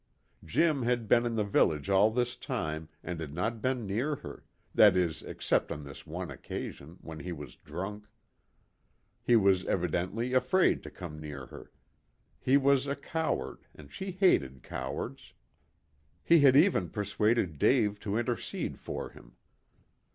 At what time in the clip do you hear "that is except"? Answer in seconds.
4.73-5.71